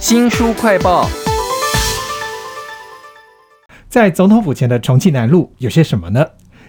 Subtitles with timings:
[0.00, 1.08] 新书快报，
[3.88, 6.24] 在总统府前的重庆南路有些什么呢？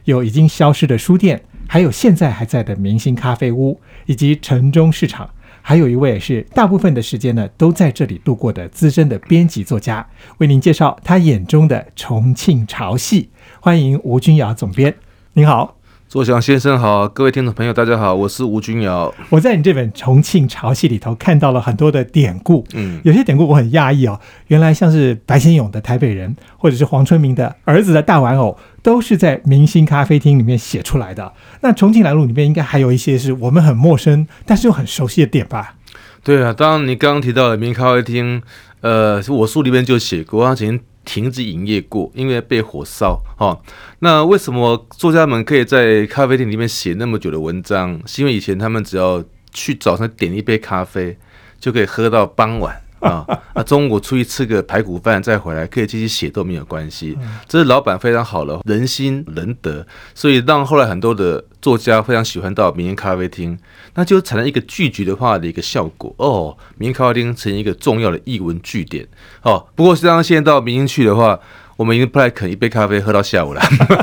[0.05, 5.29] 有已经消失的书店，还有现在还在的明星咖啡屋，以及城中市场。
[5.61, 10.07] 还有一位是大部分的时间呢都在这里度过的资深的编辑作家，
[10.39, 13.29] 为您介绍他眼中的重庆潮戏。
[13.61, 14.95] 欢迎吴君瑶总编，
[15.33, 15.78] 您好。
[16.09, 19.13] 作祥先生好，各位听众朋友大家好，我是吴君尧。
[19.29, 31.31] 我在你这本《重庆潮戏》里头看到了很多的典故，嗯，有些典故我很讶异哦，原来像是白先勇的台北人，或者是黄春明的儿子的大玩偶，都是在明星咖啡厅里面写出来的。
[31.61, 35.75] 那重庆南路里面应该还有一些是我们很陌生，但是又很熟悉的点吧？
[36.23, 38.41] 对啊，当然你刚刚提到的明星咖啡厅，
[38.81, 43.19] 呃，我书里面就写过，他曾经停止营业过，因为被火烧。
[43.35, 43.59] 哈，
[43.97, 47.99] 那为什么作家们可以在咖啡店里面写那么久的文章？
[48.05, 51.17] 是因为以前他们只要去早上点一杯咖啡，
[51.59, 52.79] 就可以喝到傍晚。
[53.07, 57.17] 啊，那中午出去吃个排骨饭再回来，可以继续写都没有关系。
[57.47, 63.57] 这是老板非常好了，人心仁德，所以让后来很多的作家非常喜欢到民营咖啡厅，
[63.95, 66.57] 那就产生一个聚集的话的一个效果哦。
[66.77, 69.07] 民营咖啡厅成一个重要的译文据点
[69.43, 69.65] 哦。
[69.75, 71.39] 不过实际上现在到民营去的话，
[71.77, 73.61] 我们已经不太肯一杯咖啡喝到下午了，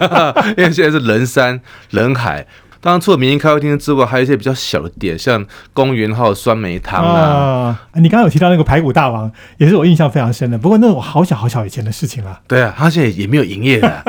[0.56, 2.46] 因为现在是人山人海。
[2.80, 7.80] 当然，除了民营咖啡厅之外，还有一些比较小的点，像公园还有酸梅汤啊。
[7.94, 10.58] 你刚刚有提到那个排骨大王，也是我印象非常深的。
[10.58, 12.40] 不过那是我好小好小以前的事情了。
[12.46, 14.02] 对啊，他现在也没有营业的。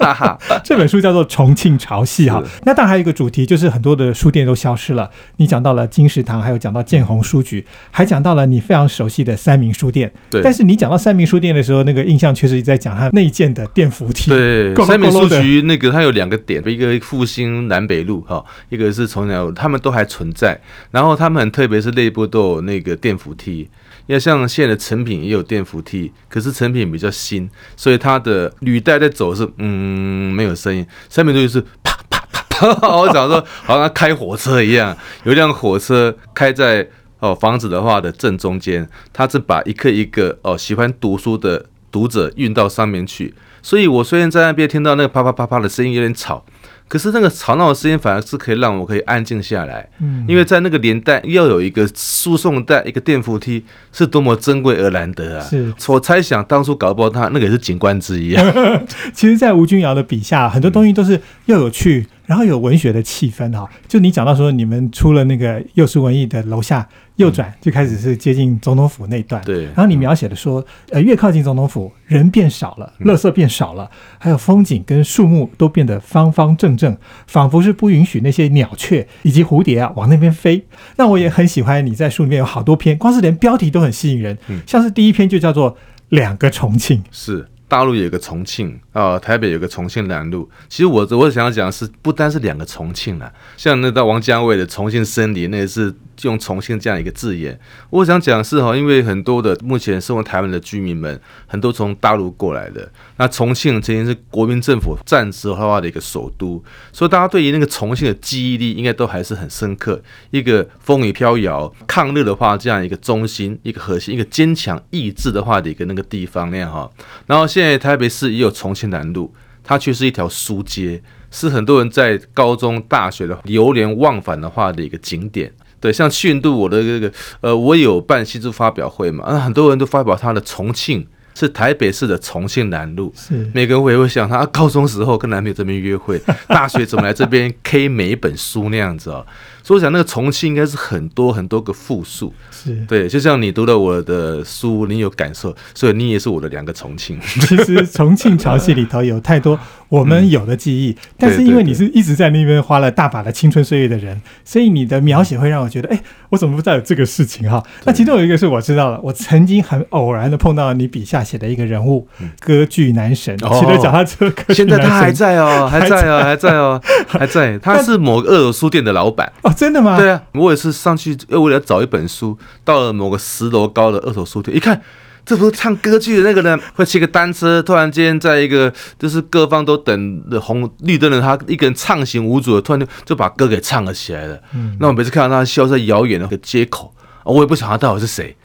[0.64, 2.42] 这本书叫做《重庆潮戏》哈。
[2.64, 5.10] 那当然还有一个主题，就是很多的书店都消失了。
[5.36, 10.12] 你讲到了金石堂，还有讲到建宏书局，还讲到了你非常熟悉的三明书店。
[10.30, 10.40] 对。
[10.42, 14.30] 但是你讲到三明书店的时候，那个印象确实在讲它内建的电扶梯。
[14.30, 14.74] 对。
[14.86, 18.11] 三明书局那个它有两个点，一个复兴南北路。
[18.20, 20.60] 哈，一个是从小他们都还存在，
[20.90, 23.68] 然后他们很特别是内部都有那个电扶梯，
[24.06, 36.88] 因为像现在的成品也有电扶梯，可是成品比较新，所以它的履带在走是嗯没有声音，上面就是啪啪啪啪， 我想说好像开火车一样，有一辆火车开在
[37.20, 46.44] 哦房子的话的正中间，它是把一个一个哦喜欢读书的读者运到上面去，所以我虽然在那边听到那个啪啪啪啪的声音有点吵。
[46.92, 53.64] 可是那个吵闹的声音反而是可以让我可以安静下来，嗯，因为在那个年代要有一个输送带、一个电扶梯，
[53.94, 55.46] 是多么珍贵而难得啊！
[55.48, 58.44] 是，我猜想当初搞不好他那个也是景观之一啊。
[59.14, 62.06] 其实，在吴君瑶的笔下，很多东西都是又有趣。
[62.32, 69.64] 然后有文学的气氛哈，就你讲到说你们出了那个幼师文艺的楼下右转就开始是接近总统府那段，对。
[69.64, 80.64] 然后你描写的说，呃，越靠近总统府，人变少了，垃圾变少了，还有风景跟树木都变得方方正正，仿佛是不允许那些鸟雀以及蝴蝶啊往那边飞。
[80.96, 85.76] 那我也很喜欢你在书里面有好多篇，光是连标题都很吸引人，像是第一篇就叫做
[86.08, 87.46] 两个重庆，是。
[87.72, 90.46] 大陆有个重庆啊，台北有个重庆南路。
[90.68, 97.58] 其实我我想要讲的是，不单是两个重庆了，像那到王家卫的《重庆森林》，那也是用重庆这样一个字眼。
[97.88, 102.86] 我想讲是哈，因为很多的目前生活台湾的居民们，很多从大陆过来的。
[103.16, 106.62] 那重庆曾经是国民政府战时化的一个首都，
[106.92, 109.98] 所以大家对于那个重庆的记忆力应该都还是很深刻。
[110.30, 116.90] 一个风雨飘摇、抗日的话，这样一个中心、一个核心、一个坚强意志的话的一个那个地方那样哈。
[117.26, 125.52] 然后现在台北市也有重庆南路，它却是一条书街，是很多人在高中、大学的流连忘返的话的一个景点。
[125.80, 139.26] 对，像去年度我的这个呃，我有办新书发表会嘛，那很多人都发表他的重庆是台北市的重庆南路，是每个人也会想他高中时候跟男朋友这边约会， 大学怎么来这边 K 每一本书那样子哦。
[139.64, 147.16] 所以我想，那个重庆应该是很多很多个复数，是对，就像你读了我的书，你有感受，所以你也是我的两个重庆。
[147.22, 149.56] 其实重庆潮戏里头有太多
[149.88, 157.62] 我们有的记忆， 但是因为你是一直在那边花了大把的青春岁月的人，所以你的描写会让我觉得， 哎，我怎么不知道有这个事情哈？
[157.84, 162.06] 那其中有一个是我知道了，我曾经很偶然的碰到你笔下写的一个人物，
[162.40, 166.52] 歌剧男神，骑着脚踏车，现在他还在哦， 还在哦，还在。
[166.56, 169.32] 哦， 还在，他是某个二手书店的老板。
[169.42, 169.52] 哦。
[169.56, 169.96] 真的吗？
[169.96, 174.80] 对啊，我也是上去又为了找一本书，到了某个十楼高的二手书店，一看，
[175.24, 184.40] 这不是唱歌剧的那个人，会骑个单车，突然间在一个就是各方都等红绿灯的他，一个人畅行无阻的，突然就就把歌给唱了起来了。
[184.54, 186.92] 嗯，那我每次看到他消失在遥远的个街口，
[187.24, 188.36] 我也不晓得他到底是谁，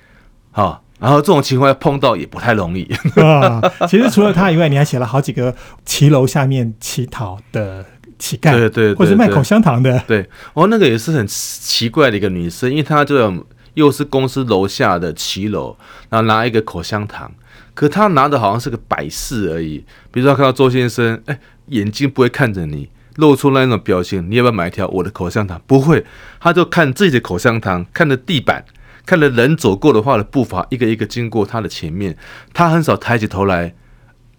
[0.51, 2.83] 好，然后这种情况碰到也不太容易
[3.15, 3.61] 啊。
[3.87, 5.55] 其实除了他以外，你还写了好几个
[5.85, 7.85] 骑楼下面乞讨的。
[8.19, 13.45] 乞丐，对对，或者卖口香糖的，对，哦，那个也是很奇怪的一个女生，因为她就
[13.75, 15.77] 又是公司楼下的骑楼，
[16.09, 17.31] 然后拿一个口香糖，
[17.75, 19.85] 可她拿的好像是个摆饰而已。
[20.09, 25.61] 比如说看到周先生，哎，眼睛不会看着你，露出那种表情，你要不要买一条我的口香糖？
[25.67, 26.03] 不会，
[26.39, 28.65] 他就看自己的口香糖，看着地板，
[29.07, 32.15] 看着人走过的话的步伐，一个一个经过他的前面，
[32.53, 33.73] 他很少抬起头来。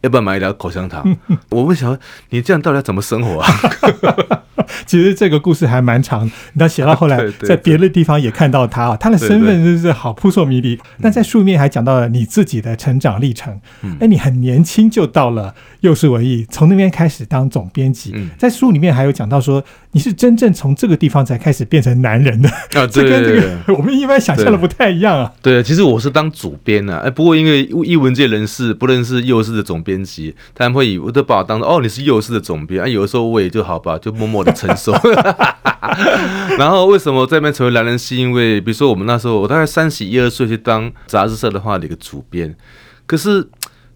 [0.00, 1.04] 要不要买一条口香糖？
[1.50, 1.98] 我问小
[2.30, 3.50] 你这样到底要怎么生活啊？
[4.86, 10.78] 其实这个故事还蛮长，你写到后来， 在别的地方也看到他啊，他的身份真是好扑朔迷离。
[11.02, 13.60] 但在书面还讲到了你自己的成长历程。
[13.98, 18.14] 哎，你很年轻就到了幼师文艺，从那边开始当总编辑。
[18.36, 25.32] 在书里面还有讲到说，你是真正从这个地方才开始变成男人的啊， 这跟这个我们一般想象的不太一样啊。
[25.42, 32.88] 对，其实我是当主编啊，哎，不过因为译文界人士不认识幼师的总编辑，他们会以我都把我当做哦，你是幼师的总编啊。
[32.88, 34.92] 有的时候我也就好吧，就默默的承受。
[36.58, 37.98] 然后为什么在那边成为男人？
[37.98, 42.54] 是因为比如说我们那时候，我大概三十一二岁去当杂志社的话的一个主编。
[43.06, 43.44] 可是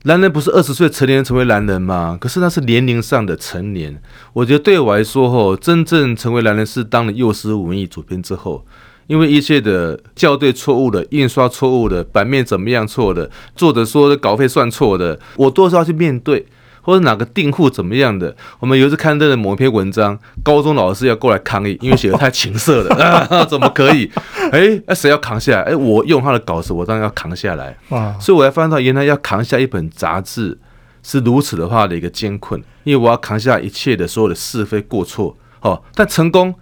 [0.04, 2.19] 男人不是二十岁成年成为男人吗？
[2.20, 4.02] 可是那是年龄上的成年。
[4.32, 8.66] 我觉得对我来说，吼，真正成为男人是当了幼师文艺主编之后，
[9.06, 16.44] 因为一切的校对错误的、印刷错误的、版面怎么样错的、作者说的稿费算错的，我多少要去面对。
[16.82, 18.34] 或者哪个订户怎么样的？
[18.61, 24.11] 我们有一次刊登的某一篇文章，高中老师要过来抗议，因为写的太情色了， 怎么可以？
[24.52, 25.62] 哎，那谁要扛下来？
[25.62, 27.76] 哎，我用他的稿子，我当然要扛下来。
[27.90, 28.14] 哇！
[28.20, 30.58] 所以我才发现到，原来要扛下一本杂志
[31.02, 35.37] 是如此的话的一个艰困，因为我要扛下一切的所有的是非过错。
[35.61, 36.52] 哦，但成功，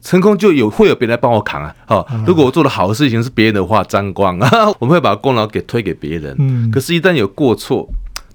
[0.00, 1.74] 成功就有会有别人来帮我扛啊。
[1.88, 4.48] 哦，如果我做的好的事情是别人的话，沾光啊，
[4.78, 6.36] 我们会把功劳给推给别人。
[6.38, 7.88] 嗯，可是，一旦有过错。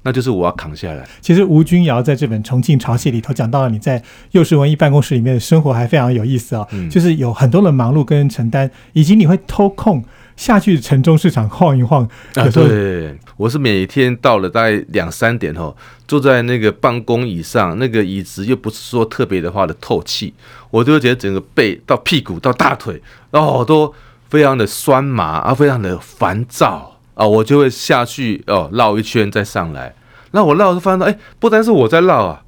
[0.04, 1.08] 那就是我要扛下来。
[1.22, 4.02] 其实吴君瑶在这本《重庆潮戏》里头讲到了你在
[4.32, 6.68] 幼师文艺办公室里面的生活，还非常有意思哦。
[6.90, 10.04] 就是有很多的忙碌跟承担，以及你会偷空
[10.38, 12.08] 下去城中市场晃一晃。
[12.36, 15.76] 啊，对，我是每天到了大概两三点哦，
[16.08, 20.34] 坐在那个办公椅上，那个椅子又不是说特别的话的透气，
[20.72, 23.94] 我就会觉得整个背到屁股到大腿，然后都
[24.30, 26.99] 非常的酸麻啊，非常的烦躁。
[27.20, 29.94] 啊，我就会下去哦，绕一圈再上来。
[30.32, 32.42] 那我绕就发现到，哎，不单是我在绕啊，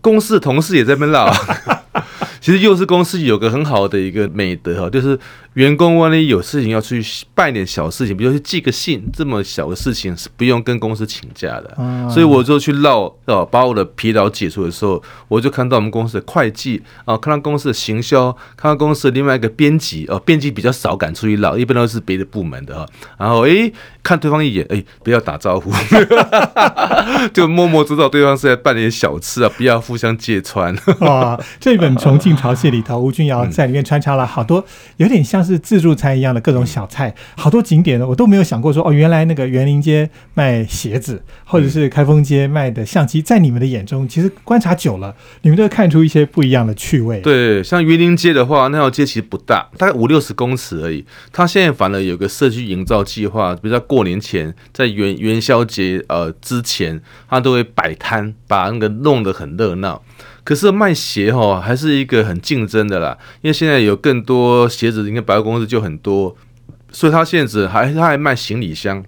[0.00, 1.36] 公司的同事也在那边绕啊。
[2.40, 5.18] 其实又是公司有个很好的一个美德哈，就是
[5.54, 7.02] 员工万一有事情要去
[7.34, 11.76] 办点小事情，比如去寄个信这么小的事情是不用跟公司请假的。
[12.10, 22.86] 所以我就去绕哦，把我的疲劳解除的时候，我就看到我们公司的会计啊，看到公司的行销，看到公司的另外一个编辑哦，编辑比较少敢出去绕，一般都是别的部门的哈。
[23.18, 23.72] 然后诶，
[24.02, 25.72] 看对方一眼，诶，不要打招呼，
[27.32, 30.76] 就默默知道对方是在办点小吃啊，不要互相揭穿。
[31.00, 32.34] 哇，这本重庆。
[32.34, 34.64] 潮戏里头，吴君瑶在里面穿插了好多
[34.96, 47.20] 有点像是自助餐一样的各种小菜，好多景点呢我都没有想过说哦，原来那个园林街卖鞋子，或者是开封街卖的相机，在你们的眼中，其实观察久了，你们都会看出一些不一样的趣味。
[47.20, 51.04] 对，像园林街的话，那条街其实不大，大概五六十公尺而已。
[51.32, 60.02] 它现在反而有个社区营造计划，比如在过年前，在元元宵节呃之前，它都会摆摊，把那个弄得很热闹。
[60.44, 66.36] 可是卖鞋哈还是一个很竞争的啦，因为现在有更多鞋子，应该百货公司就很多，
[66.92, 69.02] 所以他现在还他还卖行李箱，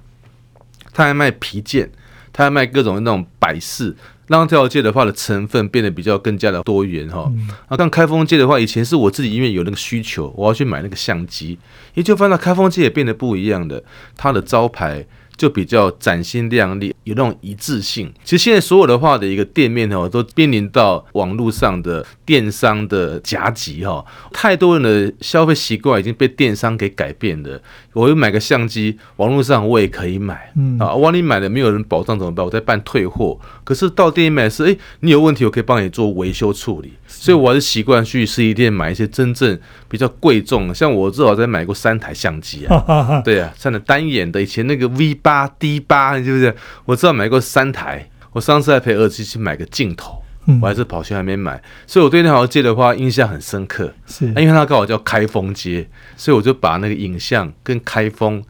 [0.94, 1.90] 他还卖皮件，
[2.32, 3.94] 他还卖各种那种摆饰，
[4.28, 7.30] 让这条街的话的成分变得比较更加的多元哈。
[7.68, 11.58] 啊，像开封街的话，以前是我自己因为有那个需求，我要去买那个相机，
[11.92, 13.84] 也就发现开封街也变得不一样的，
[14.16, 15.06] 它的招牌。
[15.36, 18.12] 就比较崭新亮丽，有那种一致性。
[18.24, 27.60] 其实现在所有的话的一个店面哦，都面临到网络上的电商的夹击哈，太多人的消费习惯已经被电商给改变了。
[27.92, 32.44] 我又买个相机，网络上我也可以买，啊，网里买了没有人保障怎么办？
[32.44, 33.38] 我在办退货。
[33.64, 36.92] 可是到店里买是，哎，你有问题我可以帮你做维修处理。
[37.06, 46.54] 所以我还是习惯去实体店买一些真正比较贵重的，像我至少在买过三台相机啊， 对啊，像那单眼的，以前那个 V 八、D 八，是不是？
[46.84, 48.08] 我知道买过三台。
[48.30, 50.22] 我上次还陪儿子去买个镜头，
[50.60, 51.60] 我还是跑去那边买。
[51.84, 58.40] 所以我对那条街的话印象很深刻，是，因为它刚好叫开封街，所以我就把那个影像跟开封。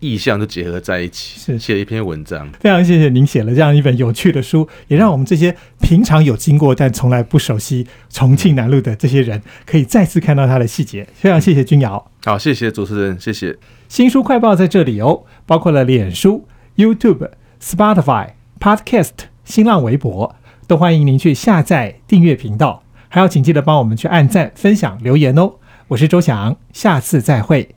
[0.00, 2.50] 意象都结合在一起，是写了一篇文章。
[2.60, 11.06] 非常谢谢您写了这样一本有趣的书，也让我们这些平常有经过但从来不熟悉重庆南路的这些人，可以再次看到它的细节。
[11.14, 13.56] 非常谢谢君瑶，好，谢谢主持人，谢谢。
[13.88, 17.30] 新书快报在这里哦，包括了脸书、YouTube、
[17.62, 19.12] Spotify、Podcast、
[19.44, 20.36] 新浪微博，
[20.66, 25.54] 都欢迎您去下载订阅频道，还要请记得帮我们去按赞、分享、留言哦。
[25.88, 27.70] 我是周翔，下次再会。